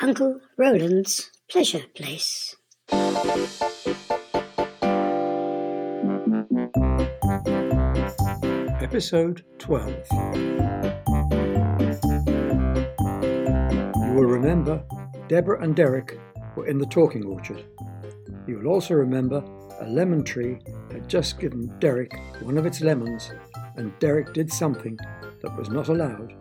Uncle 0.00 0.38
Roland's 0.56 1.28
Pleasure 1.50 1.82
Place. 1.96 2.54
Episode 8.80 9.42
12. 9.58 9.88
You 13.96 14.12
will 14.14 14.22
remember 14.22 14.84
Deborah 15.26 15.60
and 15.62 15.74
Derek 15.74 16.16
were 16.54 16.68
in 16.68 16.78
the 16.78 16.86
talking 16.86 17.26
orchard. 17.26 17.64
You 18.46 18.58
will 18.58 18.68
also 18.68 18.94
remember 18.94 19.42
a 19.80 19.88
lemon 19.88 20.22
tree 20.22 20.60
had 20.92 21.08
just 21.08 21.40
given 21.40 21.76
Derek 21.80 22.12
one 22.42 22.56
of 22.56 22.66
its 22.66 22.80
lemons, 22.82 23.32
and 23.74 23.92
Derek 23.98 24.32
did 24.32 24.52
something 24.52 24.96
that 25.42 25.56
was 25.56 25.70
not 25.70 25.88
allowed. 25.88 26.34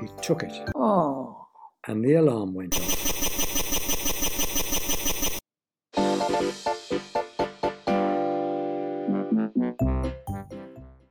He 0.00 0.06
took 0.22 0.44
it. 0.44 0.52
Oh. 0.76 1.47
And 1.88 2.04
the 2.04 2.16
alarm 2.16 2.52
went 2.52 2.78
off. 2.78 2.98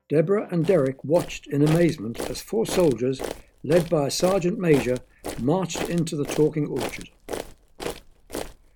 Deborah 0.07 0.47
and 0.51 0.63
Derek 0.67 1.03
watched 1.03 1.47
in 1.47 1.63
amazement 1.63 2.29
as 2.29 2.41
four 2.41 2.67
soldiers, 2.67 3.19
led 3.63 3.89
by 3.89 4.05
a 4.05 4.11
sergeant 4.11 4.59
major, 4.59 4.97
marched 5.39 5.89
into 5.89 6.15
the 6.15 6.25
talking 6.25 6.67
orchard. 6.67 7.09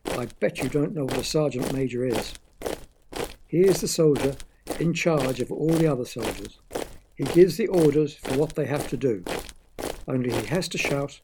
I 0.07 0.25
bet 0.39 0.57
you 0.57 0.69
don't 0.69 0.95
know 0.95 1.03
what 1.03 1.19
a 1.19 1.23
sergeant 1.23 1.71
major 1.71 2.03
is. 2.03 2.33
He 3.47 3.59
is 3.59 3.79
the 3.79 3.87
soldier 3.87 4.35
in 4.79 4.95
charge 4.95 5.39
of 5.39 5.51
all 5.51 5.69
the 5.69 5.87
other 5.87 6.05
soldiers. 6.05 6.59
He 7.15 7.25
gives 7.25 7.57
the 7.57 7.67
orders 7.67 8.15
for 8.15 8.39
what 8.39 8.55
they 8.55 8.65
have 8.65 8.87
to 8.89 8.97
do. 8.97 9.23
Only 10.07 10.31
he 10.31 10.47
has 10.47 10.67
to 10.69 10.79
shout 10.79 11.21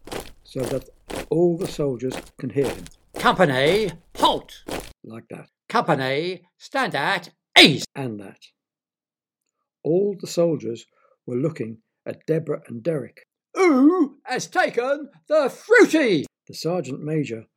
so 0.48 0.62
that 0.62 0.90
all 1.30 1.58
the 1.58 1.68
soldiers 1.68 2.16
can 2.40 2.50
hear 2.50 2.70
him. 2.70 2.86
Company, 3.16 3.92
halt! 4.16 4.64
Like 5.04 5.26
that. 5.30 5.50
Company, 5.68 6.44
stand 6.58 6.96
at 6.96 7.32
ease! 7.60 7.84
And 7.94 8.18
that. 8.22 8.40
All 9.84 10.16
the 10.18 10.28
soldiers 10.28 10.86
were 11.26 11.36
looking 11.36 11.80
at 12.06 12.26
Deborah 12.26 12.62
and 12.68 12.82
Derek. 12.82 13.28
Who 13.56 14.20
has 14.24 14.48
taken 14.48 15.10
the 15.28 15.50
fruity? 15.50 16.26
The 16.48 16.54
sergeant 16.54 17.04
major 17.04 17.48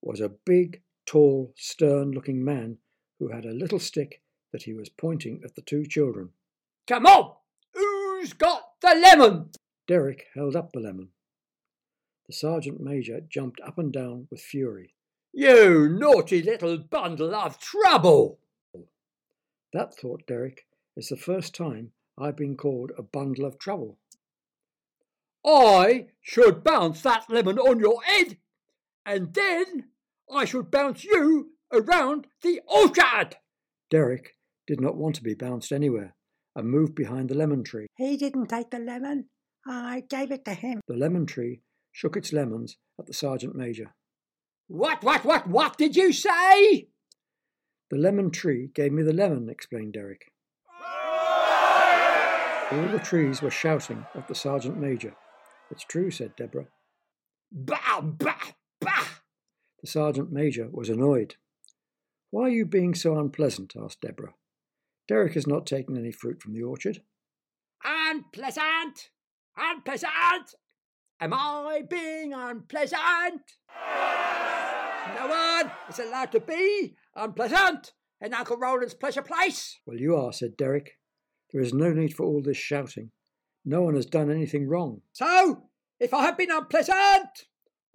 was 0.00 0.20
a 0.20 0.30
big, 0.46 0.80
tall, 1.04 1.52
stern 1.54 2.12
looking 2.12 2.42
man 2.42 2.78
who 3.18 3.28
had 3.28 3.44
a 3.44 3.52
little 3.52 3.78
stick 3.78 4.22
that 4.52 4.62
he 4.62 4.72
was 4.72 4.88
pointing 4.88 5.42
at 5.44 5.54
the 5.54 5.62
two 5.62 5.84
children. 5.84 6.30
Come 6.86 7.04
on! 7.04 7.34
Who's 7.74 8.32
got 8.32 8.62
the 8.80 8.94
lemon? 8.94 9.50
Derek 9.86 10.24
held 10.34 10.56
up 10.56 10.72
the 10.72 10.80
lemon. 10.80 11.10
The 12.28 12.34
sergeant 12.34 12.78
major 12.78 13.22
jumped 13.22 13.58
up 13.66 13.78
and 13.78 13.90
down 13.90 14.28
with 14.30 14.42
fury. 14.42 14.94
You 15.32 15.88
naughty 15.88 16.42
little 16.42 16.76
bundle 16.76 17.34
of 17.34 17.58
trouble! 17.58 18.38
That, 19.72 19.94
thought 19.94 20.26
Derek, 20.26 20.66
is 20.94 21.08
the 21.08 21.16
first 21.16 21.54
time 21.54 21.92
I've 22.18 22.36
been 22.36 22.56
called 22.56 22.92
a 22.98 23.02
bundle 23.02 23.46
of 23.46 23.58
trouble. 23.58 23.98
I 25.46 26.08
should 26.20 26.62
bounce 26.62 27.00
that 27.02 27.30
lemon 27.30 27.58
on 27.58 27.80
your 27.80 28.02
head, 28.02 28.36
and 29.06 29.32
then 29.32 29.88
I 30.30 30.44
should 30.44 30.70
bounce 30.70 31.04
you 31.04 31.52
around 31.72 32.26
the 32.42 32.60
orchard. 32.66 33.36
Derek 33.90 34.36
did 34.66 34.82
not 34.82 34.96
want 34.96 35.14
to 35.14 35.22
be 35.22 35.34
bounced 35.34 35.72
anywhere 35.72 36.14
and 36.54 36.68
moved 36.68 36.94
behind 36.94 37.30
the 37.30 37.34
lemon 37.34 37.64
tree. 37.64 37.86
He 37.96 38.18
didn't 38.18 38.48
take 38.48 38.70
the 38.70 38.80
lemon. 38.80 39.30
I 39.66 40.04
gave 40.10 40.30
it 40.30 40.44
to 40.44 40.52
him. 40.52 40.80
The 40.88 40.96
lemon 40.96 41.24
tree 41.24 41.62
shook 41.92 42.16
its 42.16 42.32
lemons 42.32 42.76
at 42.98 43.06
the 43.06 43.14
sergeant 43.14 43.54
major. 43.54 43.94
What, 44.68 45.02
what, 45.02 45.24
what, 45.24 45.48
what 45.48 45.78
did 45.78 45.96
you 45.96 46.12
say? 46.12 46.88
The 47.90 47.96
lemon 47.96 48.30
tree 48.30 48.70
gave 48.74 48.92
me 48.92 49.02
the 49.02 49.12
lemon, 49.12 49.48
explained 49.48 49.94
Derek. 49.94 50.32
All 52.70 52.88
the 52.88 53.00
trees 53.02 53.40
were 53.40 53.50
shouting 53.50 54.04
at 54.14 54.28
the 54.28 54.34
sergeant 54.34 54.78
major. 54.78 55.14
It's 55.70 55.84
true, 55.84 56.10
said 56.10 56.36
Deborah. 56.36 56.68
Bah, 57.50 58.02
bah, 58.02 58.52
bah! 58.78 59.06
The 59.80 59.86
sergeant 59.86 60.30
major 60.30 60.68
was 60.70 60.90
annoyed. 60.90 61.36
Why 62.30 62.42
are 62.42 62.50
you 62.50 62.66
being 62.66 62.94
so 62.94 63.18
unpleasant? 63.18 63.72
asked 63.74 64.02
Deborah. 64.02 64.34
Derek 65.06 65.32
has 65.32 65.46
not 65.46 65.66
taken 65.66 65.96
any 65.96 66.12
fruit 66.12 66.42
from 66.42 66.52
the 66.52 66.62
orchard. 66.62 67.00
Unpleasant! 67.82 69.10
Unpleasant! 69.56 70.54
Am 71.20 71.34
I 71.34 71.82
being 71.88 72.32
unpleasant? 72.32 73.42
No 75.16 75.26
one 75.26 75.72
is 75.88 75.98
allowed 75.98 76.30
to 76.30 76.38
be 76.38 76.94
unpleasant 77.16 77.92
in 78.20 78.32
Uncle 78.32 78.56
Roland's 78.56 78.94
pleasure 78.94 79.22
place. 79.22 79.80
Well, 79.84 79.96
you 79.98 80.14
are, 80.14 80.32
said 80.32 80.56
Derek. 80.56 80.92
There 81.52 81.60
is 81.60 81.74
no 81.74 81.92
need 81.92 82.14
for 82.14 82.24
all 82.24 82.40
this 82.40 82.56
shouting. 82.56 83.10
No 83.64 83.82
one 83.82 83.96
has 83.96 84.06
done 84.06 84.30
anything 84.30 84.68
wrong. 84.68 85.00
So, 85.12 85.64
if 85.98 86.14
I 86.14 86.22
have 86.22 86.38
been 86.38 86.52
unpleasant, 86.52 87.46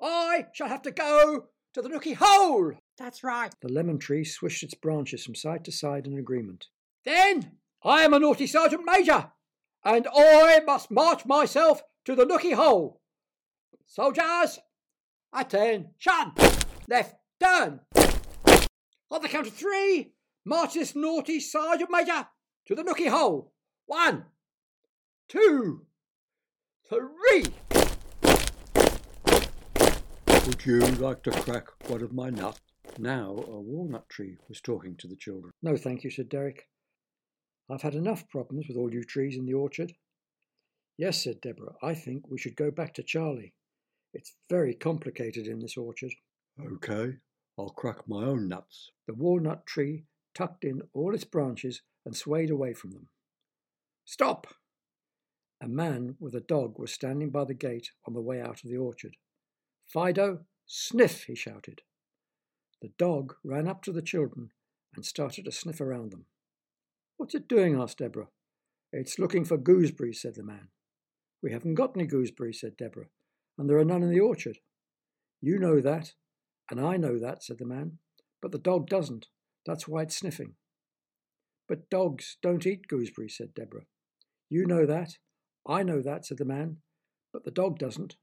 I 0.02 0.48
shall 0.54 0.68
have 0.68 0.82
to 0.82 0.92
go 0.92 1.46
to 1.74 1.82
the 1.82 1.88
nookie 1.88 2.18
hole. 2.20 2.74
That's 2.98 3.24
right. 3.24 3.54
The 3.62 3.72
lemon 3.72 4.00
tree 4.00 4.26
swished 4.26 4.64
its 4.64 4.74
branches 4.74 5.24
from 5.24 5.36
side 5.36 5.64
to 5.64 5.72
side 5.72 6.08
in 6.08 6.18
agreement. 6.18 6.68
Then 7.06 7.54
I 7.86 8.02
am 8.02 8.14
a 8.14 8.20
naughty 8.20 8.48
sergeant 8.48 8.84
major, 8.86 9.32
and 9.86 10.10
I 10.14 10.60
must 10.66 10.92
march 10.92 11.26
myself 11.26 11.82
to 12.04 12.16
the 12.16 12.26
nookie 12.26 12.56
hole. 12.56 13.00
Soldiers, 13.86 14.60
attention! 15.34 15.92
Shun, 15.98 16.34
left 16.90 17.16
turn! 17.40 17.80
On 19.12 19.22
the 19.22 19.30
count 19.30 19.48
of 19.48 19.54
three, 19.54 20.14
march 20.46 20.74
this 20.74 20.96
naughty 20.96 21.40
sergeant 21.40 21.92
major 21.92 22.28
to 22.68 22.76
the 22.76 22.84
nookie 22.84 23.10
hole. 23.10 23.54
One, 23.86 24.26
two, 25.28 25.86
three. 26.90 27.46
Would 30.46 30.66
you 30.66 30.80
like 30.80 31.24
to 31.24 31.32
crack 31.32 31.68
one 31.88 32.02
of 32.02 32.14
my 32.14 32.30
nuts? 32.30 32.60
Now 32.98 33.32
a 33.48 33.60
walnut 33.60 34.10
tree 34.10 34.38
was 34.50 34.62
talking 34.62 34.96
to 34.98 35.08
the 35.08 35.16
children. 35.16 35.52
No, 35.62 35.78
thank 35.78 36.04
you, 36.04 36.10
said 36.10 36.30
Derek. 36.30 36.68
I've 37.70 37.82
had 37.82 37.96
enough 37.96 38.30
problems 38.30 38.68
with 38.68 38.78
all 38.78 38.94
you 38.94 39.04
trees 39.04 39.38
in 39.38 39.46
the 39.46 39.54
orchard. 39.54 39.94
Yes, 40.98 41.24
said 41.24 41.42
Deborah, 41.42 41.76
I 41.82 41.96
think 41.96 42.30
we 42.30 42.38
should 42.38 42.56
go 42.56 42.72
back 42.72 42.94
to 42.96 43.04
Charlie. 43.04 43.54
It's 44.14 44.34
very 44.50 44.74
complicated 44.74 45.48
in 45.48 45.60
this 45.60 45.78
orchard. 45.78 46.14
Okay, 46.60 47.18
I'll 47.58 47.70
crack 47.70 48.08
my 48.08 48.24
own 48.24 48.48
nuts. 48.48 48.92
The 49.08 49.14
walnut 49.14 49.66
tree 49.66 50.06
tucked 50.36 50.64
in 50.64 50.82
all 50.94 51.14
its 51.14 51.24
branches 51.24 51.82
and 52.06 52.16
swayed 52.16 52.50
away 52.50 52.74
from 52.74 52.92
them. 52.92 53.10
Stop! 54.06 54.48
A 55.62 55.68
man 55.68 56.16
with 56.20 56.36
a 56.36 56.42
dog 56.42 56.78
was 56.78 56.92
standing 56.92 57.30
by 57.30 57.46
the 57.46 57.54
gate 57.54 57.92
on 58.06 58.14
the 58.14 58.22
way 58.22 58.42
out 58.42 58.64
of 58.64 58.70
the 58.70 58.78
orchard. 58.78 59.16
Fido, 59.86 60.46
sniff, 60.66 61.24
he 61.24 61.36
shouted. 61.36 61.82
The 62.82 62.92
dog 62.98 63.36
ran 63.44 63.68
up 63.68 63.82
to 63.84 63.94
the 63.94 64.02
children 64.02 64.50
and 64.94 65.06
started 65.06 65.46
to 65.46 65.52
sniff 65.52 65.80
around 65.80 66.12
them. 66.12 66.26
What's 67.18 67.36
it 67.36 67.48
doing? 67.48 67.80
asked 67.80 68.00
Deborah. 68.00 68.28
It's 68.92 69.18
looking 69.18 69.46
for 69.46 69.58
gooseberries, 69.58 70.22
said 70.22 70.36
the 70.36 70.44
man. 70.44 70.68
We 71.42 71.52
haven't 71.52 71.76
got 71.76 71.96
any 71.96 72.06
gooseberries, 72.06 72.60
said 72.60 72.78
Deborah, 72.78 73.08
and 73.58 73.70
there 73.70 73.78
are 73.78 73.86
none 73.86 74.04
in 74.04 74.10
the 74.10 74.20
orchard. 74.20 74.58
You 75.42 75.60
know 75.60 75.82
that, 75.82 76.14
and 76.70 76.80
I 76.80 76.98
know 76.98 77.20
that, 77.20 77.44
said 77.44 77.58
the 77.60 77.66
man, 77.66 78.00
but 78.42 78.52
the 78.52 78.58
dog 78.58 78.88
doesn't. 78.88 79.28
That's 79.66 79.88
why 79.88 80.04
it's 80.04 80.16
sniffing. 80.16 80.56
But 81.68 81.90
dogs 81.90 82.38
don't 82.42 82.66
eat 82.66 82.88
gooseberries, 82.88 83.38
said 83.38 83.54
Deborah. 83.54 83.86
You 84.50 84.66
know 84.66 84.86
that, 84.86 85.18
I 85.68 85.84
know 85.84 86.02
that, 86.02 86.26
said 86.26 86.38
the 86.38 86.46
man, 86.46 86.78
but 87.32 87.44
the 87.44 87.52
dog 87.52 87.80
doesn't. 87.80 88.16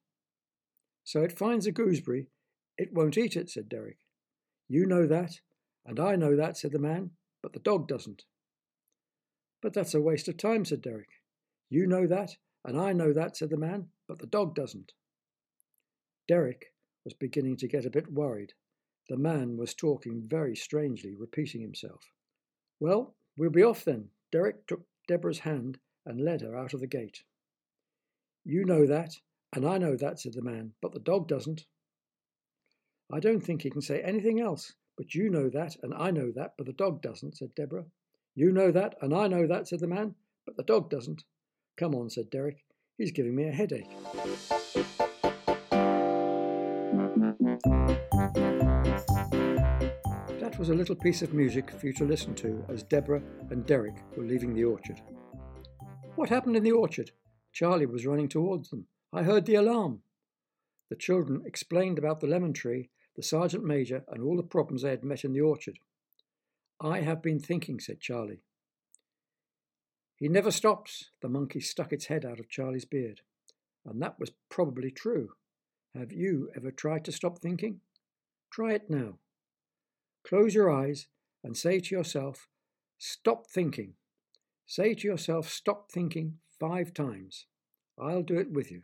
So 1.04 1.22
it 1.22 1.38
finds 1.38 1.66
a 1.66 1.72
gooseberry, 1.72 2.28
it 2.76 2.92
won't 2.92 3.18
eat 3.18 3.36
it, 3.36 3.50
said 3.50 3.68
Derek. 3.68 3.98
You 4.68 4.86
know 4.86 5.06
that, 5.06 5.40
and 5.84 5.98
I 5.98 6.16
know 6.16 6.36
that, 6.36 6.56
said 6.56 6.72
the 6.72 6.78
man, 6.78 7.10
but 7.42 7.52
the 7.52 7.58
dog 7.58 7.88
doesn't. 7.88 8.24
But 9.60 9.74
that's 9.74 9.94
a 9.94 10.00
waste 10.00 10.28
of 10.28 10.36
time, 10.36 10.64
said 10.64 10.82
Derek. 10.82 11.08
You 11.68 11.86
know 11.86 12.06
that, 12.06 12.36
and 12.64 12.80
I 12.80 12.92
know 12.92 13.12
that, 13.12 13.36
said 13.36 13.50
the 13.50 13.56
man, 13.56 13.88
but 14.08 14.18
the 14.18 14.26
dog 14.26 14.54
doesn't. 14.54 14.92
Derek 16.30 16.72
was 17.04 17.12
beginning 17.12 17.56
to 17.56 17.66
get 17.66 17.84
a 17.84 17.90
bit 17.90 18.12
worried. 18.12 18.52
The 19.08 19.16
man 19.16 19.56
was 19.56 19.74
talking 19.74 20.22
very 20.24 20.54
strangely, 20.54 21.16
repeating 21.18 21.60
himself. 21.60 22.04
Well, 22.78 23.16
we'll 23.36 23.50
be 23.50 23.64
off 23.64 23.84
then. 23.84 24.10
Derek 24.30 24.64
took 24.68 24.82
Deborah's 25.08 25.40
hand 25.40 25.80
and 26.06 26.24
led 26.24 26.42
her 26.42 26.56
out 26.56 26.72
of 26.72 26.78
the 26.78 26.86
gate. 26.86 27.24
You 28.44 28.64
know 28.64 28.86
that, 28.86 29.16
and 29.56 29.66
I 29.66 29.78
know 29.78 29.96
that, 29.96 30.20
said 30.20 30.34
the 30.34 30.40
man, 30.40 30.72
but 30.80 30.92
the 30.92 31.00
dog 31.00 31.26
doesn't. 31.26 31.66
I 33.12 33.18
don't 33.18 33.40
think 33.40 33.62
he 33.62 33.70
can 33.70 33.82
say 33.82 34.00
anything 34.00 34.38
else, 34.38 34.74
but 34.96 35.16
you 35.16 35.30
know 35.30 35.48
that, 35.48 35.78
and 35.82 35.92
I 35.92 36.12
know 36.12 36.30
that, 36.36 36.54
but 36.56 36.68
the 36.68 36.72
dog 36.72 37.02
doesn't, 37.02 37.38
said 37.38 37.56
Deborah. 37.56 37.86
You 38.36 38.52
know 38.52 38.70
that, 38.70 38.94
and 39.02 39.12
I 39.12 39.26
know 39.26 39.48
that, 39.48 39.66
said 39.66 39.80
the 39.80 39.88
man, 39.88 40.14
but 40.46 40.56
the 40.56 40.62
dog 40.62 40.90
doesn't. 40.90 41.24
Come 41.76 41.92
on, 41.96 42.08
said 42.08 42.30
Derek. 42.30 42.64
He's 42.98 43.10
giving 43.10 43.34
me 43.34 43.48
a 43.48 43.50
headache. 43.50 43.90
That 50.40 50.56
was 50.58 50.68
a 50.70 50.74
little 50.74 50.96
piece 50.96 51.22
of 51.22 51.32
music 51.32 51.70
for 51.70 51.86
you 51.86 51.92
to 51.94 52.04
listen 52.04 52.34
to 52.36 52.64
as 52.68 52.82
Deborah 52.82 53.22
and 53.50 53.64
Derek 53.66 53.94
were 54.16 54.24
leaving 54.24 54.54
the 54.54 54.64
orchard. 54.64 55.00
What 56.16 56.28
happened 56.28 56.56
in 56.56 56.64
the 56.64 56.72
orchard? 56.72 57.12
Charlie 57.52 57.86
was 57.86 58.06
running 58.06 58.28
towards 58.28 58.70
them. 58.70 58.86
I 59.12 59.22
heard 59.22 59.46
the 59.46 59.54
alarm. 59.54 60.00
The 60.88 60.96
children 60.96 61.42
explained 61.46 61.98
about 61.98 62.20
the 62.20 62.26
lemon 62.26 62.52
tree, 62.52 62.90
the 63.16 63.22
sergeant 63.22 63.64
major, 63.64 64.04
and 64.08 64.22
all 64.22 64.36
the 64.36 64.42
problems 64.42 64.82
they 64.82 64.90
had 64.90 65.04
met 65.04 65.24
in 65.24 65.32
the 65.32 65.40
orchard. 65.40 65.78
I 66.80 67.00
have 67.00 67.22
been 67.22 67.38
thinking, 67.38 67.78
said 67.78 68.00
Charlie. 68.00 68.42
He 70.16 70.28
never 70.28 70.50
stops. 70.50 71.10
The 71.22 71.28
monkey 71.28 71.60
stuck 71.60 71.92
its 71.92 72.06
head 72.06 72.24
out 72.24 72.40
of 72.40 72.48
Charlie's 72.48 72.84
beard. 72.84 73.20
And 73.86 74.02
that 74.02 74.18
was 74.18 74.32
probably 74.48 74.90
true. 74.90 75.30
Have 75.96 76.12
you 76.12 76.50
ever 76.56 76.70
tried 76.70 77.04
to 77.06 77.12
stop 77.12 77.38
thinking? 77.38 77.80
Try 78.52 78.74
it 78.74 78.88
now. 78.88 79.18
Close 80.26 80.54
your 80.54 80.70
eyes 80.70 81.08
and 81.42 81.56
say 81.56 81.80
to 81.80 81.94
yourself, 81.94 82.48
Stop 82.98 83.46
thinking. 83.48 83.94
Say 84.66 84.94
to 84.94 85.08
yourself, 85.08 85.48
Stop 85.48 85.90
thinking 85.90 86.34
five 86.58 86.92
times. 86.94 87.46
I'll 87.98 88.22
do 88.22 88.38
it 88.38 88.52
with 88.52 88.70
you. 88.70 88.82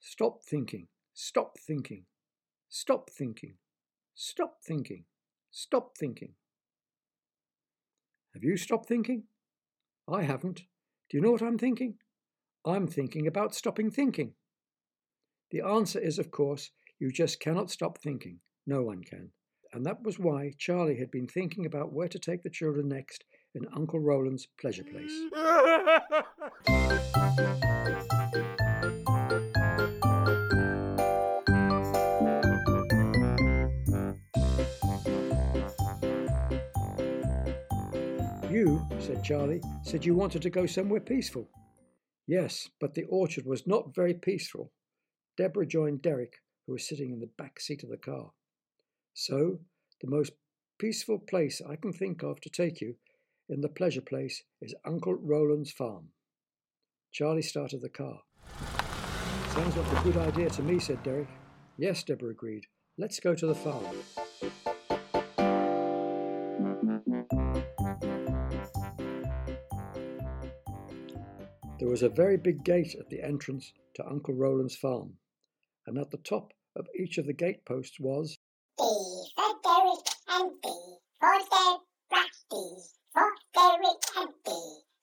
Stop 0.00 0.42
thinking. 0.44 0.88
Stop 1.14 1.58
thinking. 1.58 2.04
Stop 2.68 3.10
thinking. 3.10 3.54
Stop 4.14 4.58
thinking. 4.62 5.04
Stop 5.50 5.96
thinking. 5.96 6.34
Have 8.34 8.42
you 8.42 8.56
stopped 8.56 8.88
thinking? 8.88 9.24
I 10.12 10.22
haven't. 10.22 10.62
Do 11.08 11.16
you 11.16 11.20
know 11.20 11.30
what 11.30 11.42
I'm 11.42 11.56
thinking? 11.56 11.94
I'm 12.66 12.88
thinking 12.88 13.28
about 13.28 13.54
stopping 13.54 13.92
thinking. 13.92 14.32
The 15.50 15.60
answer 15.60 15.98
is, 15.98 16.18
of 16.18 16.30
course, 16.30 16.70
you 16.98 17.12
just 17.12 17.40
cannot 17.40 17.70
stop 17.70 17.98
thinking. 17.98 18.40
No 18.66 18.82
one 18.82 19.02
can. 19.02 19.30
And 19.72 19.84
that 19.86 20.02
was 20.02 20.18
why 20.18 20.52
Charlie 20.58 20.98
had 20.98 21.10
been 21.10 21.26
thinking 21.26 21.66
about 21.66 21.92
where 21.92 22.08
to 22.08 22.18
take 22.18 22.42
the 22.42 22.50
children 22.50 22.88
next 22.88 23.24
in 23.54 23.66
Uncle 23.74 24.00
Roland's 24.00 24.46
pleasure 24.60 24.84
place. 24.84 25.12
You, 38.50 38.80
said 39.00 39.22
Charlie, 39.24 39.60
said 39.82 40.04
you 40.04 40.14
wanted 40.14 40.42
to 40.42 40.50
go 40.50 40.66
somewhere 40.66 41.00
peaceful. 41.00 41.48
Yes, 42.26 42.70
but 42.80 42.94
the 42.94 43.04
orchard 43.04 43.44
was 43.44 43.66
not 43.66 43.94
very 43.94 44.14
peaceful. 44.14 44.72
Deborah 45.36 45.66
joined 45.66 46.00
Derek, 46.00 46.34
who 46.66 46.72
was 46.72 46.86
sitting 46.86 47.10
in 47.10 47.20
the 47.20 47.30
back 47.38 47.58
seat 47.58 47.82
of 47.82 47.90
the 47.90 47.96
car. 47.96 48.30
So, 49.14 49.58
the 50.00 50.08
most 50.08 50.32
peaceful 50.78 51.18
place 51.18 51.60
I 51.68 51.76
can 51.76 51.92
think 51.92 52.22
of 52.22 52.40
to 52.40 52.50
take 52.50 52.80
you 52.80 52.96
in 53.48 53.60
the 53.60 53.68
pleasure 53.68 54.00
place 54.00 54.42
is 54.60 54.74
Uncle 54.84 55.14
Roland's 55.14 55.72
farm. 55.72 56.10
Charlie 57.12 57.42
started 57.42 57.82
the 57.82 57.88
car. 57.88 58.20
Sounds 59.50 59.76
like 59.76 60.00
a 60.00 60.02
good 60.04 60.16
idea 60.16 60.50
to 60.50 60.62
me, 60.62 60.78
said 60.78 61.02
Derek. 61.02 61.28
Yes, 61.78 62.02
Deborah 62.02 62.30
agreed. 62.30 62.66
Let's 62.96 63.18
go 63.18 63.34
to 63.34 63.46
the 63.46 63.54
farm. 63.54 63.84
There 71.80 71.88
was 71.88 72.02
a 72.02 72.08
very 72.08 72.36
big 72.36 72.64
gate 72.64 72.94
at 72.98 73.10
the 73.10 73.20
entrance 73.22 73.72
to 73.94 74.06
Uncle 74.06 74.34
Roland's 74.34 74.76
farm, 74.76 75.14
and 75.86 75.98
at 75.98 76.10
the 76.10 76.18
top 76.18 76.52
of 76.76 76.86
each 76.98 77.18
of 77.18 77.26
the 77.26 77.32
gate 77.32 77.64
posts 77.64 77.98
was 78.00 78.38
D 78.78 78.84
for 79.34 79.54
Derek 79.62 80.06
and 80.28 80.50
D 80.62 80.68
for 81.20 81.38
Deborah. 81.50 82.28
D 82.50 82.56
for 83.12 83.30
Derek 83.54 84.04
and 84.16 84.28
D 84.44 84.52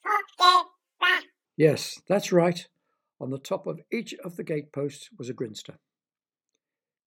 for 0.01 0.19
Deborah. 0.37 1.21
Yes, 1.57 1.99
that's 2.07 2.31
right. 2.31 2.67
On 3.19 3.29
the 3.29 3.37
top 3.37 3.67
of 3.67 3.81
each 3.91 4.13
of 4.23 4.35
the 4.35 4.43
gate 4.43 4.71
posts 4.71 5.09
was 5.17 5.29
a 5.29 5.33
grinster, 5.33 5.75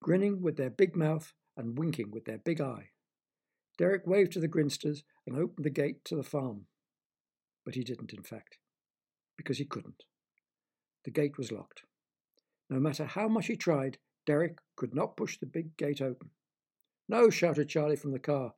grinning 0.02 0.42
with 0.42 0.56
their 0.56 0.70
big 0.70 0.94
mouth 0.96 1.32
and 1.56 1.78
winking 1.78 2.10
with 2.10 2.24
their 2.24 2.38
big 2.38 2.60
eye. 2.60 2.90
Derek 3.78 4.06
waved 4.06 4.32
to 4.32 4.40
the 4.40 4.48
grinsters 4.48 5.02
and 5.26 5.36
opened 5.36 5.64
the 5.64 5.70
gate 5.70 6.04
to 6.04 6.14
the 6.14 6.22
farm. 6.22 6.66
But 7.64 7.74
he 7.74 7.82
didn't, 7.82 8.12
in 8.12 8.22
fact 8.22 8.58
because 9.36 9.58
he 9.58 9.64
couldn't. 9.64 10.04
The 11.04 11.10
gate 11.10 11.36
was 11.38 11.52
locked. 11.52 11.82
No 12.70 12.80
matter 12.80 13.04
how 13.04 13.28
much 13.28 13.46
he 13.46 13.56
tried, 13.56 13.98
Derek 14.26 14.58
could 14.76 14.94
not 14.94 15.16
push 15.16 15.38
the 15.38 15.46
big 15.46 15.76
gate 15.76 16.00
open. 16.00 16.30
No, 17.08 17.30
shouted 17.30 17.68
Charlie 17.68 17.96
from 17.96 18.12
the 18.12 18.18
car. 18.18 18.54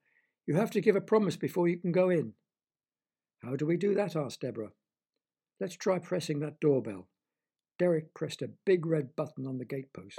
You 0.47 0.55
have 0.55 0.71
to 0.73 0.81
give 0.81 0.95
a 0.95 1.01
promise 1.01 1.37
before 1.37 1.69
you 1.69 1.77
can 1.77 1.93
go 1.93 2.09
in. 2.09 2.35
How 3.43 3.57
do 3.57 3.67
we 3.67 3.77
do 3.77 3.95
that? 3.95 4.15
asked 4.15 4.41
Deborah. 4.41 4.73
Let's 5.61 5.77
try 5.77 5.99
pressing 5.99 6.41
that 6.41 6.61
doorbell. 6.61 7.09
Derek 7.79 8.15
pressed 8.15 8.43
a 8.43 8.51
big 8.65 8.87
red 8.87 9.17
button 9.17 9.47
on 9.47 9.59
the 9.59 9.65
gate 9.65 9.93
post. 9.93 10.19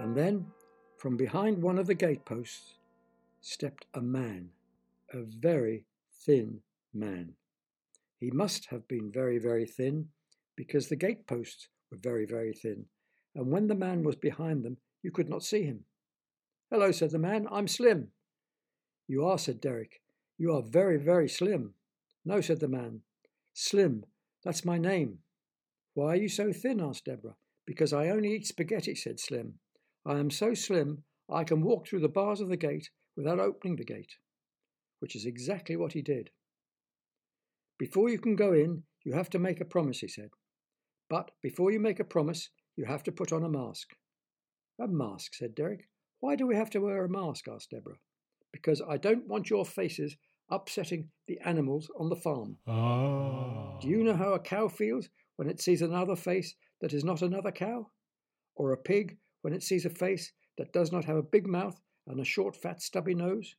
And 0.00 0.16
then 0.16 0.46
from 0.96 1.16
behind 1.16 1.62
one 1.62 1.78
of 1.78 1.86
the 1.86 1.94
gateposts 1.94 2.74
stepped 3.40 3.86
a 3.94 4.00
man, 4.00 4.50
a 5.12 5.22
very 5.22 5.86
thin 6.24 6.60
man. 6.92 7.34
He 8.18 8.30
must 8.30 8.66
have 8.66 8.86
been 8.88 9.10
very, 9.12 9.38
very 9.38 9.66
thin 9.66 10.08
because 10.56 10.88
the 10.88 10.96
gateposts 10.96 11.68
were 11.90 11.98
very, 11.98 12.26
very 12.26 12.52
thin, 12.52 12.86
and 13.34 13.50
when 13.50 13.66
the 13.66 13.74
man 13.74 14.02
was 14.02 14.16
behind 14.16 14.64
them, 14.64 14.76
you 15.02 15.10
could 15.10 15.28
not 15.28 15.42
see 15.42 15.62
him. 15.62 15.84
Hello, 16.70 16.92
said 16.92 17.10
the 17.10 17.18
man, 17.18 17.46
I'm 17.50 17.68
slim. 17.68 18.08
You 19.08 19.26
are, 19.26 19.38
said 19.38 19.60
Derek. 19.60 20.00
You 20.38 20.54
are 20.54 20.62
very, 20.62 20.98
very 20.98 21.28
slim. 21.28 21.74
No, 22.24 22.40
said 22.40 22.60
the 22.60 22.68
man. 22.68 23.00
Slim, 23.52 24.04
that's 24.44 24.64
my 24.64 24.78
name. 24.78 25.18
Why 25.94 26.12
are 26.12 26.16
you 26.16 26.28
so 26.28 26.52
thin? 26.52 26.80
asked 26.80 27.04
Deborah. 27.04 27.36
Because 27.66 27.92
I 27.92 28.08
only 28.08 28.34
eat 28.34 28.46
spaghetti, 28.46 28.94
said 28.94 29.20
Slim. 29.20 29.54
I 30.04 30.18
am 30.18 30.30
so 30.30 30.54
slim 30.54 31.04
I 31.28 31.44
can 31.44 31.62
walk 31.62 31.86
through 31.86 32.00
the 32.00 32.08
bars 32.08 32.40
of 32.40 32.48
the 32.48 32.56
gate 32.56 32.90
without 33.16 33.38
opening 33.38 33.76
the 33.76 33.84
gate, 33.84 34.16
which 35.02 35.16
is 35.16 35.26
exactly 35.26 35.74
what 35.74 35.94
he 35.94 36.00
did. 36.00 36.30
Before 37.76 38.08
you 38.08 38.20
can 38.20 38.36
go 38.36 38.52
in, 38.52 38.84
you 39.04 39.14
have 39.14 39.28
to 39.30 39.40
make 39.40 39.60
a 39.60 39.64
promise, 39.64 39.98
he 39.98 40.06
said. 40.06 40.30
But 41.10 41.32
before 41.42 41.72
you 41.72 41.80
make 41.80 41.98
a 41.98 42.04
promise, 42.04 42.50
you 42.76 42.84
have 42.84 43.02
to 43.02 43.10
put 43.10 43.32
on 43.32 43.42
a 43.42 43.48
mask. 43.48 43.88
A 44.80 44.86
mask, 44.86 45.34
said 45.34 45.56
Derek. 45.56 45.88
Why 46.20 46.36
do 46.36 46.46
we 46.46 46.54
have 46.54 46.70
to 46.70 46.78
wear 46.78 47.04
a 47.04 47.08
mask? 47.08 47.48
asked 47.48 47.70
Deborah. 47.70 47.98
Because 48.52 48.80
I 48.88 48.96
don't 48.96 49.26
want 49.26 49.50
your 49.50 49.66
faces 49.66 50.16
upsetting 50.48 51.08
the 51.26 51.40
animals 51.44 51.90
on 51.98 52.08
the 52.08 52.14
farm. 52.14 52.58
Oh. 52.68 53.78
Do 53.82 53.88
you 53.88 54.04
know 54.04 54.14
how 54.14 54.34
a 54.34 54.38
cow 54.38 54.68
feels 54.68 55.08
when 55.34 55.48
it 55.48 55.60
sees 55.60 55.82
another 55.82 56.14
face 56.14 56.54
that 56.80 56.92
is 56.92 57.02
not 57.02 57.22
another 57.22 57.50
cow? 57.50 57.90
Or 58.54 58.70
a 58.70 58.76
pig 58.76 59.16
when 59.40 59.52
it 59.52 59.64
sees 59.64 59.84
a 59.84 59.90
face 59.90 60.32
that 60.58 60.72
does 60.72 60.92
not 60.92 61.06
have 61.06 61.16
a 61.16 61.22
big 61.24 61.48
mouth 61.48 61.80
and 62.06 62.20
a 62.20 62.24
short, 62.24 62.54
fat, 62.54 62.80
stubby 62.80 63.16
nose? 63.16 63.56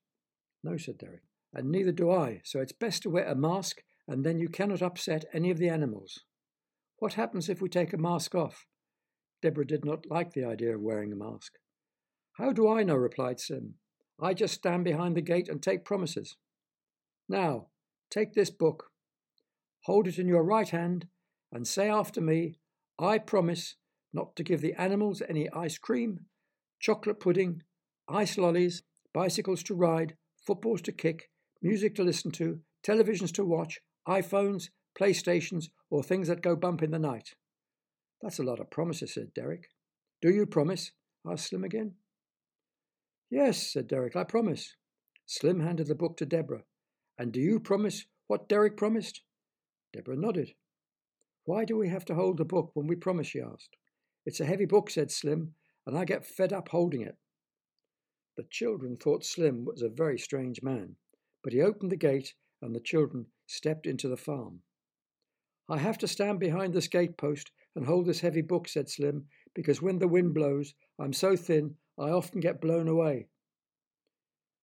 No, 0.63 0.77
said 0.77 0.97
Derek. 0.97 1.23
And 1.53 1.72
neither 1.72 1.91
do 1.91 2.10
I, 2.12 2.41
so 2.43 2.60
it's 2.60 2.72
best 2.72 3.03
to 3.03 3.10
wear 3.10 3.25
a 3.25 3.36
mask, 3.36 3.83
and 4.07 4.25
then 4.25 4.39
you 4.39 4.50
cannot 4.50 4.81
upset 4.81 5.25
any 5.33 5.51
of 5.51 5.60
the 5.60 5.69
animals. 5.69 6.19
What 6.98 7.13
happens 7.13 7.50
if 7.50 7.62
we 7.62 7.69
take 7.69 7.93
a 7.93 7.98
mask 7.98 8.33
off? 8.33 8.65
Deborah 9.41 9.67
did 9.67 9.86
not 9.86 10.05
like 10.10 10.33
the 10.33 10.45
idea 10.45 10.74
of 10.75 10.81
wearing 10.81 11.12
a 11.12 11.15
mask. 11.15 11.53
How 12.38 12.51
do 12.51 12.67
I 12.67 12.83
know? 12.83 12.95
replied 12.95 13.39
Slim. 13.39 13.75
I 14.19 14.33
just 14.33 14.53
stand 14.53 14.83
behind 14.83 15.15
the 15.15 15.22
gate 15.22 15.50
and 15.50 15.62
take 15.62 15.86
promises. 15.86 16.38
Now, 17.29 17.67
take 18.10 18.33
this 18.33 18.50
book, 18.50 18.86
hold 19.83 20.07
it 20.07 20.17
in 20.17 20.27
your 20.27 20.43
right 20.43 20.69
hand, 20.69 21.07
and 21.51 21.67
say 21.67 21.89
after 21.89 22.22
me, 22.22 22.55
I 22.98 23.17
promise 23.17 23.75
not 24.13 24.36
to 24.38 24.43
give 24.43 24.62
the 24.62 24.74
animals 24.74 25.22
any 25.27 25.50
ice 25.51 25.77
cream, 25.77 26.22
chocolate 26.79 27.19
pudding, 27.19 27.63
ice 28.07 28.38
lollies, 28.38 28.83
bicycles 29.13 29.63
to 29.63 29.75
ride, 29.75 30.15
footballs 30.45 30.81
to 30.83 30.91
kick, 30.91 31.29
music 31.63 31.96
to 31.96 32.03
listen 32.03 32.29
to, 32.32 32.60
televisions 32.86 33.32
to 33.34 33.46
watch, 33.46 33.79
iPhones, 34.08 34.70
PlayStations, 35.00 35.70
or 35.89 36.03
things 36.03 36.27
that 36.27 36.41
go 36.41 36.55
bump 36.55 36.84
in 36.84 36.91
the 36.91 37.00
night. 37.00 37.36
That's 38.22 38.39
a 38.39 38.43
lot 38.43 38.60
of 38.60 38.70
promises, 38.70 39.13
said 39.13 39.34
Derek. 39.34 39.70
Do 40.22 40.29
you 40.29 40.46
promise? 40.46 40.91
asked 41.25 41.48
Slim 41.48 41.63
again. 41.63 41.93
Yes, 43.29 43.72
said 43.72 43.88
Derek, 43.88 44.15
I 44.15 44.24
promise. 44.24 44.75
Slim 45.25 45.62
handed 45.62 45.88
the 45.88 45.96
book 45.96 46.17
to 46.17 46.25
Deborah. 46.25 46.63
And 47.17 47.32
do 47.32 47.39
you 47.39 47.60
promise 47.60 48.05
what 48.27 48.50
Derek 48.50 48.77
promised? 48.77 49.22
Deborah 49.93 50.17
nodded. 50.17 50.53
Why 51.46 51.65
do 51.65 51.77
we 51.77 51.89
have 51.89 52.05
to 52.05 52.15
hold 52.15 52.38
the 52.38 52.46
book 52.46 52.72
when 52.74 52.88
we 52.88 52.96
promise? 52.96 53.27
she 53.27 53.41
asked. 53.41 53.75
It's 54.25 54.39
a 54.39 54.46
heavy 54.46 54.65
book, 54.65 54.89
said 54.89 55.12
Slim, 55.12 55.53
and 55.86 55.98
I 55.98 56.05
get 56.05 56.25
fed 56.25 56.53
up 56.53 56.70
holding 56.70 57.01
it. 57.01 57.17
The 58.38 58.46
children 58.50 58.98
thought 58.98 59.25
Slim 59.25 59.65
was 59.65 59.82
a 59.82 59.89
very 59.89 60.17
strange 60.17 60.63
man, 60.63 60.96
but 61.43 61.53
he 61.53 61.62
opened 61.62 61.91
the 61.91 61.97
gate 61.97 62.33
and 62.62 62.73
the 62.73 62.79
children 62.79 63.27
stepped 63.45 63.85
into 63.85 64.07
the 64.07 64.17
farm. 64.17 64.62
I 65.69 65.77
have 65.77 65.97
to 66.00 66.07
stand 66.07 66.39
behind 66.39 66.73
this 66.73 66.88
gate 66.88 67.17
post 67.17 67.51
and 67.75 67.85
hold 67.85 68.05
this 68.05 68.21
heavy 68.21 68.41
book, 68.41 68.67
said 68.67 68.89
Slim, 68.89 69.25
because 69.53 69.81
when 69.81 70.00
the 70.00 70.07
wind 70.07 70.33
blows, 70.33 70.73
I'm 71.00 71.13
so 71.13 71.35
thin 71.35 71.75
I 71.97 72.09
often 72.09 72.39
get 72.39 72.62
blown 72.62 72.88
away. 72.88 73.27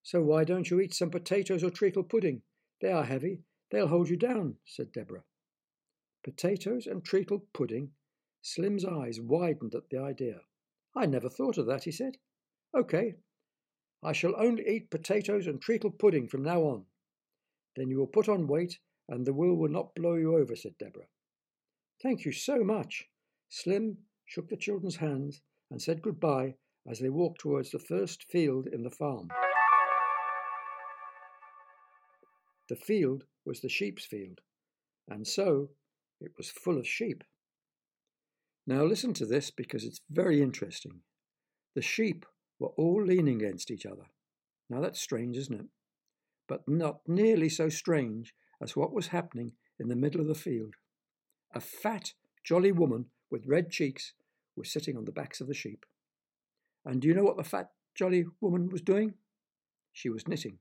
So 0.03 0.21
why 0.21 0.43
don't 0.43 0.69
you 0.69 0.79
eat 0.79 0.93
some 0.93 1.11
potatoes 1.11 1.63
or 1.63 1.69
treacle 1.69 2.03
pudding? 2.03 2.41
They 2.81 2.91
are 2.91 3.03
heavy. 3.03 3.41
They'll 3.69 3.87
hold 3.87 4.09
you 4.09 4.17
down, 4.17 4.55
said 4.65 4.91
Deborah. 4.91 5.23
Potatoes 6.23 6.87
and 6.87 7.03
treacle 7.03 7.45
pudding? 7.53 7.91
Slim's 8.41 8.85
eyes 8.85 9.21
widened 9.21 9.75
at 9.75 9.89
the 9.89 9.99
idea. 9.99 10.41
I 10.95 11.05
never 11.05 11.29
thought 11.29 11.57
of 11.57 11.67
that, 11.67 11.83
he 11.83 11.91
said. 11.91 12.17
OK. 12.73 13.15
I 14.03 14.13
shall 14.13 14.33
only 14.37 14.67
eat 14.67 14.89
potatoes 14.89 15.47
and 15.47 15.61
treacle 15.61 15.91
pudding 15.91 16.27
from 16.27 16.43
now 16.43 16.61
on. 16.61 16.85
Then 17.75 17.89
you 17.89 17.97
will 17.97 18.07
put 18.07 18.27
on 18.27 18.47
weight 18.47 18.79
and 19.07 19.25
the 19.25 19.33
will 19.33 19.55
will 19.55 19.69
not 19.69 19.95
blow 19.95 20.15
you 20.15 20.35
over, 20.37 20.55
said 20.55 20.77
Deborah. 20.79 21.07
Thank 22.01 22.25
you 22.25 22.31
so 22.31 22.63
much. 22.63 23.07
Slim 23.49 23.97
shook 24.25 24.49
the 24.49 24.57
children's 24.57 24.95
hands 24.95 25.41
and 25.69 25.81
said 25.81 26.01
goodbye 26.01 26.55
as 26.89 26.99
they 26.99 27.09
walked 27.09 27.41
towards 27.41 27.71
the 27.71 27.79
first 27.79 28.23
field 28.23 28.67
in 28.67 28.83
the 28.83 28.89
farm. 28.89 29.29
The 32.69 32.75
field 32.75 33.25
was 33.45 33.61
the 33.61 33.69
sheep's 33.69 34.05
field, 34.05 34.39
and 35.09 35.27
so 35.27 35.69
it 36.21 36.31
was 36.37 36.49
full 36.49 36.77
of 36.77 36.87
sheep. 36.87 37.23
Now 38.65 38.83
listen 38.83 39.13
to 39.15 39.25
this 39.25 39.51
because 39.51 39.83
it's 39.83 40.01
very 40.09 40.41
interesting. 40.41 41.01
The 41.75 41.81
sheep 41.81 42.25
were 42.61 42.69
all 42.77 43.03
leaning 43.03 43.41
against 43.41 43.71
each 43.71 43.87
other. 43.87 44.05
Now 44.69 44.81
that's 44.81 45.01
strange, 45.01 45.35
isn't 45.35 45.59
it? 45.61 45.65
But 46.47 46.61
not 46.67 46.99
nearly 47.07 47.49
so 47.49 47.69
strange 47.69 48.35
as 48.61 48.75
what 48.75 48.93
was 48.93 49.07
happening 49.07 49.53
in 49.79 49.87
the 49.87 49.95
middle 49.95 50.21
of 50.21 50.27
the 50.27 50.35
field. 50.35 50.75
A 51.55 51.59
fat, 51.59 52.13
jolly 52.43 52.71
woman 52.71 53.07
with 53.31 53.47
red 53.47 53.71
cheeks 53.71 54.13
was 54.55 54.71
sitting 54.71 54.95
on 54.95 55.05
the 55.05 55.11
backs 55.11 55.41
of 55.41 55.47
the 55.47 55.55
sheep. 55.55 55.87
And 56.85 57.01
do 57.01 57.07
you 57.07 57.15
know 57.15 57.23
what 57.23 57.37
the 57.37 57.43
fat, 57.43 57.71
jolly 57.95 58.25
woman 58.39 58.69
was 58.69 58.81
doing? 58.81 59.15
She 59.91 60.09
was 60.09 60.27
knitting. 60.27 60.59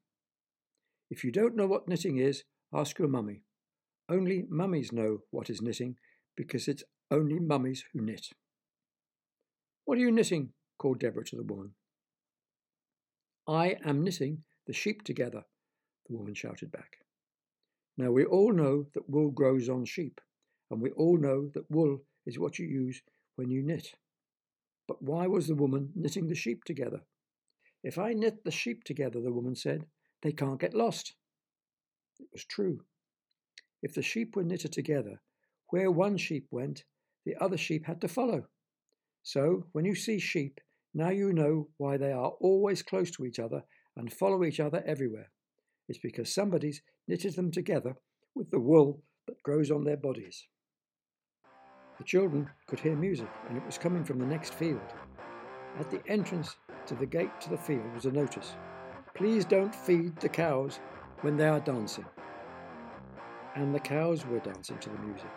If 1.11 1.23
you 1.23 1.31
don't 1.31 1.55
know 1.55 1.67
what 1.67 1.87
knitting 1.87 2.17
is, 2.17 2.45
ask 2.73 2.99
your 2.99 3.09
mummy. 3.09 3.43
Only 4.09 4.47
mummies 4.49 4.91
know 4.91 5.19
what 5.31 5.51
is 5.51 5.61
knitting 5.61 5.97
because 6.35 6.67
it's 6.67 6.85
only 7.11 7.39
mummies 7.39 7.85
who 7.93 8.01
knit. 8.01 8.29
What 9.85 9.99
are 9.99 10.01
you 10.01 10.11
knitting? 10.11 10.55
called 10.79 10.99
Deborah 10.99 11.25
to 11.27 11.37
the 11.37 11.43
woman. 11.43 11.75
I 13.51 13.79
am 13.85 14.05
knitting 14.05 14.45
the 14.69 14.73
sheep 14.73 15.03
together, 15.03 15.45
the 16.07 16.17
woman 16.17 16.35
shouted 16.35 16.71
back. 16.71 16.99
Now 17.97 18.13
we 18.13 18.25
all 18.25 18.53
know 18.53 18.87
that 18.95 19.11
wool 19.11 19.33
grows 19.33 19.69
on 19.69 19.85
sheep, 19.85 20.21
and 20.71 20.81
we 20.81 20.93
all 20.93 21.19
know 21.19 21.49
that 21.55 21.69
wool 21.69 22.05
is 22.27 22.39
what 22.39 22.61
you 22.61 22.67
use 22.69 23.03
when 23.35 23.51
you 23.51 23.61
knit. 23.61 23.93
But 24.87 25.03
why 25.03 25.27
was 25.27 25.49
the 25.49 25.57
woman 25.57 25.91
knitting 25.97 26.29
the 26.29 26.37
sheep 26.37 26.63
together? 26.63 27.01
If 27.83 27.99
I 27.99 28.13
knit 28.13 28.45
the 28.45 28.53
sheep 28.53 28.85
together, 28.85 29.21
the 29.21 29.33
woman 29.33 29.57
said, 29.57 29.85
they 30.23 30.31
can't 30.31 30.61
get 30.61 30.73
lost. 30.73 31.15
It 32.21 32.29
was 32.33 32.45
true. 32.45 32.85
If 33.83 33.95
the 33.95 34.03
sheep 34.03 34.37
were 34.37 34.45
knitted 34.45 34.73
together, 34.73 35.21
where 35.71 35.91
one 35.91 36.19
sheep 36.19 36.47
went, 36.53 36.85
the 37.27 37.35
other 37.41 37.57
sheep 37.57 37.85
had 37.85 38.01
to 38.03 38.09
follow. 38.09 38.47
So, 39.25 39.67
when 39.73 39.85
you 39.85 39.97
see 39.97 40.21
sheep, 40.21 40.61
now 40.95 41.11
you 41.11 41.33
know 41.33 41.69
why 41.77 41.97
they 41.97 42.13
are 42.13 42.33
always 42.41 42.83
close 42.83 43.11
to 43.13 43.25
each 43.25 43.39
other 43.39 43.63
and 43.97 44.13
follow 44.13 44.45
each 44.45 44.61
other 44.61 44.83
everywhere. 44.87 45.31
It's 45.89 45.99
because 45.99 46.35
somebody's 46.35 46.83
knitted 47.09 47.37
them 47.37 47.51
together 47.51 47.97
with 48.35 48.51
the 48.51 48.61
wool 48.61 49.03
that 49.27 49.43
grows 49.43 49.71
on 49.71 49.85
their 49.85 49.97
bodies. 49.97 50.47
The 51.99 52.05
children 52.05 52.49
could 52.67 52.81
hear 52.81 52.97
music, 52.97 53.29
and 53.49 53.59
it 53.59 53.67
was 53.67 53.77
coming 53.77 54.05
from 54.05 54.19
the 54.19 54.27
next 54.27 54.55
field. 54.55 54.81
At 55.79 55.91
the 55.91 56.03
entrance 56.07 56.57
to 56.87 56.95
the 56.95 57.07
gate 57.07 57.41
to 57.43 57.51
the 57.51 57.59
field 57.59 57.93
was 57.95 58.07
a 58.07 58.11
notice 58.11 58.57
Please 59.15 59.45
don't 59.45 59.75
feed 59.75 60.17
the 60.17 60.29
cows 60.29 60.81
when 61.21 61.37
they 61.37 61.47
are 61.47 61.61
dancing. 61.61 62.07
And 63.55 63.75
the 63.75 63.81
cows 63.81 64.25
were 64.25 64.39
dancing 64.39 64.79
to 64.79 64.89
the 64.89 64.99
music. 64.99 65.31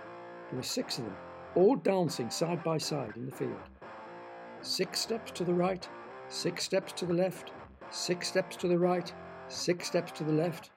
There 0.49 0.57
were 0.57 0.63
six 0.63 0.99
of 0.99 1.05
them, 1.05 1.17
all 1.55 1.75
dancing 1.75 2.29
side 2.29 2.63
by 2.63 2.77
side 2.77 3.17
in 3.17 3.25
the 3.25 3.35
field. 3.35 3.59
Six 4.63 4.99
steps 4.99 5.31
to 5.33 5.43
the 5.43 5.53
right, 5.53 5.87
six 6.29 6.63
steps 6.63 6.91
to 6.93 7.05
the 7.05 7.13
left, 7.13 7.51
six 7.91 8.27
steps 8.27 8.55
to 8.55 8.67
the 8.67 8.79
right, 8.79 9.13
six 9.47 9.87
steps 9.87 10.11
to 10.13 10.23
the 10.23 10.31
left, 10.31 10.71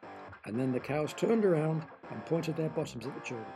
and 0.44 0.58
then 0.58 0.72
the 0.72 0.80
cows 0.80 1.14
turned 1.14 1.44
around 1.44 1.86
and 2.10 2.26
pointed 2.26 2.56
their 2.56 2.68
bottoms 2.68 3.06
at 3.06 3.14
the 3.14 3.20
children 3.20 3.46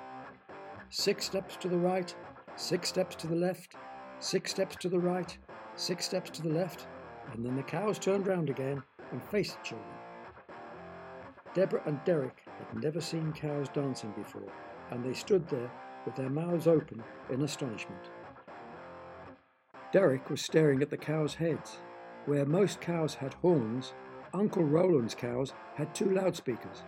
six 0.91 1.25
steps 1.25 1.57
to 1.57 1.69
the 1.69 1.79
right, 1.79 2.15
six 2.57 2.89
steps 2.89 3.15
to 3.15 3.29
the 3.29 3.35
left, 3.35 3.77
six 4.19 4.51
steps 4.51 4.75
to 4.77 4.89
the 4.89 4.99
right, 4.99 5.39
six 5.77 6.05
steps 6.05 6.31
to 6.31 6.43
the 6.43 6.49
left, 6.49 6.89
and 7.33 7.47
then 7.47 7.55
the 7.55 7.63
cows 7.63 7.99
turned 7.99 8.27
round 8.27 8.51
again 8.51 8.83
and 9.13 9.23
faced 9.23 9.57
the 9.57 9.69
children. 9.69 9.95
Deborah 11.55 11.83
and 11.87 12.01
Derek 12.05 12.43
had 12.59 12.83
never 12.83 13.01
seen 13.01 13.33
cows 13.33 13.69
dancing 13.69 14.13
before, 14.17 14.53
and 14.91 15.05
they 15.05 15.15
stood 15.15 15.49
there 15.49 15.71
with 16.05 16.17
their 16.17 16.31
mouths 16.31 16.67
open 16.67 17.03
in 17.31 17.43
astonishment. 17.43 18.11
Derek 19.93 20.31
was 20.31 20.41
staring 20.41 20.83
at 20.83 20.91
the 20.91 20.97
cows' 20.97 21.35
heads. 21.35 21.79
Where 22.27 22.47
most 22.47 22.81
cows 22.81 23.15
had 23.15 23.35
horns, 23.35 23.93
Uncle 24.33 24.63
Roland's 24.63 25.15
cows 25.15 25.53
had 25.75 25.95
two 25.95 26.13
loudspeakers. 26.13 26.83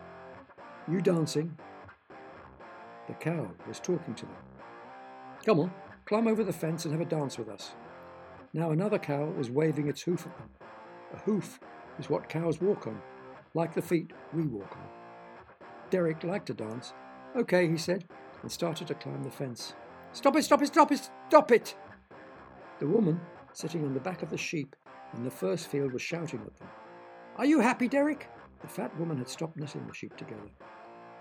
You 0.89 1.01
dancing? 1.01 1.57
The 3.09 3.15
cow 3.15 3.51
was 3.67 3.81
talking 3.81 4.15
to 4.15 4.27
them. 4.27 4.37
Come 5.45 5.59
on, 5.59 5.73
climb 6.05 6.29
over 6.29 6.45
the 6.45 6.53
fence 6.53 6.85
and 6.85 6.93
have 6.95 7.01
a 7.01 7.11
dance 7.11 7.39
with 7.39 7.49
us. 7.49 7.73
Now 8.53 8.71
another 8.71 8.99
cow 8.99 9.25
was 9.37 9.51
waving 9.51 9.89
its 9.89 10.03
hoof 10.03 10.27
at 10.27 10.39
them. 10.39 10.51
A 11.15 11.19
hoof 11.19 11.59
is 11.99 12.09
what 12.09 12.29
cows 12.29 12.61
walk 12.61 12.87
on, 12.87 13.01
like 13.55 13.75
the 13.75 13.83
feet 13.83 14.13
we 14.33 14.45
walk 14.45 14.77
on. 14.77 15.67
Derek 15.91 16.23
liked 16.23 16.47
to 16.47 16.55
dance. 16.55 16.93
Okay, 17.35 17.69
he 17.69 17.77
said, 17.77 18.05
and 18.43 18.53
started 18.53 18.87
to 18.87 18.95
climb 18.95 19.25
the 19.25 19.31
fence. 19.31 19.75
Stop 20.13 20.37
it, 20.37 20.45
stop 20.45 20.63
it, 20.63 20.67
stop 20.69 20.93
it, 20.93 21.11
stop 21.29 21.51
it! 21.51 21.75
The 22.83 22.89
woman, 22.89 23.21
sitting 23.53 23.85
on 23.85 23.95
the 23.95 24.01
back 24.01 24.25
of 24.25 24.31
the 24.31 24.37
sheep 24.37 24.75
in 25.15 25.23
the 25.23 25.31
first 25.31 25.69
field, 25.69 25.93
was 25.93 26.03
shouting 26.03 26.41
at 26.41 26.57
them. 26.57 26.67
Are 27.37 27.47
you 27.47 27.61
happy, 27.61 27.87
Derek? 27.87 28.29
The 28.61 28.67
fat 28.67 28.99
woman 28.99 29.19
had 29.19 29.29
stopped 29.29 29.57
knitting 29.57 29.87
the 29.87 29.95
sheep 29.95 30.17
together. 30.17 30.51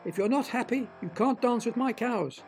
If 0.03 0.17
you're 0.17 0.27
not 0.27 0.47
happy, 0.47 0.89
you 1.03 1.09
can't 1.09 1.39
dance 1.39 1.67
with 1.67 1.77
my 1.77 1.93
cows. 1.93 2.41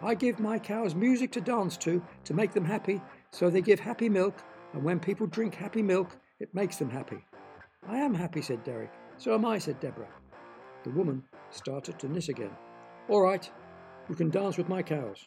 I 0.00 0.14
give 0.14 0.38
my 0.38 0.60
cows 0.60 0.94
music 0.94 1.32
to 1.32 1.40
dance 1.40 1.76
to 1.78 2.00
to 2.22 2.32
make 2.32 2.52
them 2.52 2.64
happy, 2.64 3.02
so 3.32 3.50
they 3.50 3.60
give 3.60 3.80
happy 3.80 4.08
milk, 4.08 4.36
and 4.72 4.84
when 4.84 5.00
people 5.00 5.26
drink 5.26 5.56
happy 5.56 5.82
milk, 5.82 6.16
it 6.38 6.54
makes 6.54 6.76
them 6.76 6.90
happy. 6.90 7.24
I 7.88 7.96
am 7.96 8.14
happy, 8.14 8.40
said 8.40 8.62
Derek. 8.62 8.92
So 9.18 9.34
am 9.34 9.44
I, 9.44 9.58
said 9.58 9.80
Deborah. 9.80 10.14
The 10.84 10.90
woman 10.90 11.24
started 11.50 11.98
to 11.98 12.08
knit 12.08 12.28
again. 12.28 12.56
All 13.08 13.20
right, 13.20 13.50
you 14.08 14.14
can 14.14 14.30
dance 14.30 14.56
with 14.56 14.68
my 14.68 14.80
cows. 14.80 15.26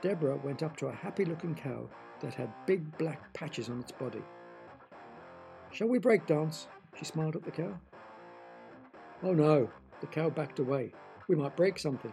Deborah 0.00 0.36
went 0.36 0.62
up 0.62 0.76
to 0.76 0.86
a 0.86 0.94
happy 0.94 1.24
looking 1.24 1.56
cow 1.56 1.88
that 2.20 2.34
had 2.34 2.52
big 2.66 2.96
black 2.98 3.32
patches 3.34 3.68
on 3.68 3.80
its 3.80 3.92
body. 3.92 4.22
Shall 5.72 5.88
we 5.88 5.98
break 5.98 6.26
dance? 6.26 6.68
She 6.96 7.04
smiled 7.04 7.36
at 7.36 7.42
the 7.42 7.50
cow. 7.50 7.78
Oh 9.22 9.32
no, 9.32 9.68
the 10.00 10.06
cow 10.06 10.30
backed 10.30 10.58
away. 10.58 10.92
We 11.28 11.36
might 11.36 11.56
break 11.56 11.78
something. 11.78 12.12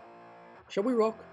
Shall 0.69 0.83
we 0.83 0.93
rock? 0.93 1.23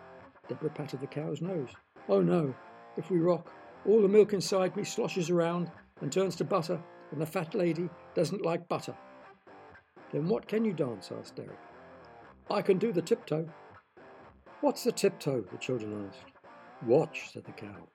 Deborah 0.48 0.70
patted 0.70 1.00
the 1.00 1.06
cow's 1.06 1.40
nose. 1.40 1.70
Oh 2.08 2.20
no, 2.20 2.54
if 2.96 3.10
we 3.10 3.18
rock, 3.18 3.52
all 3.86 4.02
the 4.02 4.08
milk 4.08 4.32
inside 4.32 4.76
me 4.76 4.84
sloshes 4.84 5.30
around 5.30 5.70
and 6.00 6.12
turns 6.12 6.36
to 6.36 6.44
butter, 6.44 6.80
and 7.12 7.20
the 7.20 7.26
fat 7.26 7.54
lady 7.54 7.88
doesn't 8.14 8.44
like 8.44 8.68
butter. 8.68 8.94
Then 10.12 10.28
what 10.28 10.48
can 10.48 10.64
you 10.64 10.72
dance? 10.72 11.10
asked 11.16 11.36
Derek. 11.36 11.58
I 12.50 12.62
can 12.62 12.78
do 12.78 12.92
the 12.92 13.02
tiptoe. 13.02 13.48
What's 14.60 14.84
the 14.84 14.92
tiptoe? 14.92 15.42
the 15.52 15.58
children 15.58 16.08
asked. 16.08 16.32
Watch, 16.86 17.30
said 17.32 17.44
the 17.44 17.52
cow. 17.52 17.88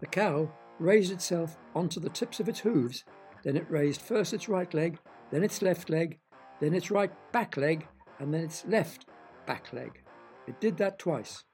The 0.00 0.06
cow 0.06 0.50
raised 0.78 1.12
itself 1.12 1.56
onto 1.74 2.00
the 2.00 2.08
tips 2.08 2.40
of 2.40 2.48
its 2.48 2.60
hooves, 2.60 3.04
then 3.42 3.56
it 3.56 3.70
raised 3.70 4.00
first 4.00 4.32
its 4.32 4.48
right 4.48 4.72
leg, 4.72 4.98
then 5.30 5.42
its 5.42 5.62
left 5.62 5.90
leg, 5.90 6.18
then 6.60 6.74
its 6.74 6.90
right 6.90 7.10
back 7.32 7.56
leg, 7.56 7.86
and 8.18 8.32
then 8.32 8.42
its 8.42 8.64
left 8.66 9.06
back 9.46 9.72
leg. 9.72 10.02
It 10.46 10.60
did 10.60 10.76
that 10.78 10.98
twice. 10.98 11.44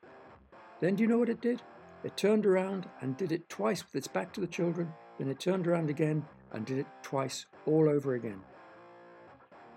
Then 0.80 0.94
do 0.94 1.02
you 1.02 1.08
know 1.08 1.18
what 1.18 1.28
it 1.28 1.40
did? 1.40 1.62
It 2.04 2.16
turned 2.16 2.44
around 2.44 2.88
and 3.00 3.16
did 3.16 3.32
it 3.32 3.48
twice 3.48 3.82
with 3.82 3.94
its 3.96 4.08
back 4.08 4.32
to 4.34 4.40
the 4.40 4.46
children, 4.46 4.92
then 5.18 5.28
it 5.28 5.40
turned 5.40 5.66
around 5.66 5.88
again 5.88 6.24
and 6.52 6.66
did 6.66 6.78
it 6.78 6.86
twice 7.02 7.46
all 7.66 7.88
over 7.88 8.14
again. 8.14 8.40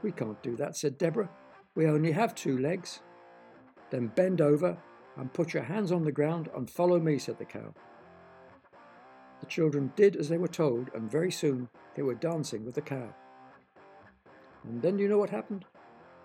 We 0.04 0.12
can't 0.12 0.42
do 0.44 0.56
that, 0.58 0.76
said 0.76 0.98
Deborah. 0.98 1.30
We 1.76 1.88
only 1.88 2.12
have 2.12 2.36
two 2.36 2.58
legs. 2.58 3.02
Then 3.90 4.08
bend 4.08 4.42
over 4.42 4.78
and 5.16 5.34
put 5.34 5.54
your 5.54 5.64
hands 5.64 5.92
on 5.92 6.04
the 6.04 6.12
ground 6.12 6.50
and 6.56 6.70
follow 6.70 7.00
me, 7.00 7.18
said 7.18 7.38
the 7.38 7.46
cow. 7.46 7.74
The 9.40 9.46
children 9.46 9.92
did 9.96 10.16
as 10.16 10.30
they 10.30 10.38
were 10.38 10.48
told, 10.48 10.90
and 10.94 11.10
very 11.10 11.32
soon 11.32 11.70
they 11.96 12.02
were 12.02 12.16
dancing 12.16 12.66
with 12.66 12.76
the 12.76 12.82
cow. 12.82 13.14
And 14.64 14.82
then 14.82 14.98
do 14.98 15.04
you 15.04 15.10
know 15.10 15.18
what 15.18 15.30
happened? 15.30 15.66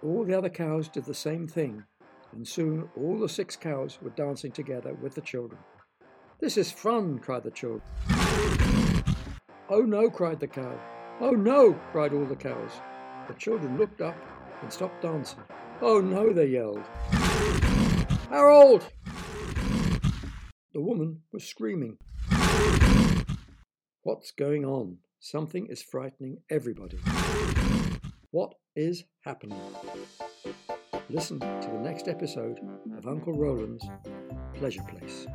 All 0.03 0.25
the 0.25 0.37
other 0.37 0.49
cows 0.49 0.89
did 0.89 1.05
the 1.05 1.15
same 1.15 1.47
thing, 1.47 1.85
and 2.33 2.47
soon 2.47 2.89
all 2.97 3.19
the 3.19 3.29
six 3.29 3.55
cows 3.57 3.99
were 4.03 4.11
dancing 4.11 4.51
together 4.51 4.95
with 4.95 5.15
the 5.15 5.21
children. 5.21 5.61
This 6.41 6.57
is 6.57 6.73
fun, 6.73 7.19
cried 7.19 7.45
the 7.45 7.51
children. 7.51 7.83
Oh 9.69 9.83
no, 9.87 10.11
cried 10.11 10.41
the 10.41 10.49
cow. 10.49 10.79
Oh 11.21 11.31
no, 11.31 11.75
cried 11.93 12.13
all 12.13 12.25
the 12.25 12.35
cows. 12.35 12.73
The 13.29 13.35
children 13.35 13.79
looked 13.79 14.01
up 14.01 14.17
and 14.61 14.73
stopped 14.73 15.03
dancing. 15.03 15.43
Oh 15.81 16.01
no, 16.01 16.33
they 16.33 16.47
yelled. 16.47 16.83
Harold! 18.29 18.85
The 20.73 20.81
woman 20.81 21.21
was 21.33 21.45
screaming. 21.45 21.99
What's 24.03 24.33
going 24.33 24.65
on? 24.65 24.99
Something 25.21 25.67
is 25.67 25.83
frightening 25.83 26.39
everybody. 26.51 26.99
What 28.31 28.55
is 28.75 29.05
happening? 29.25 29.61
Listen 31.09 31.39
to 31.41 31.69
the 31.73 31.81
next 31.81 32.09
episode 32.09 32.61
of 32.97 33.07
Uncle 33.07 33.33
Roland's 33.33 33.85
Pleasure 34.55 34.83
Place. 34.89 35.27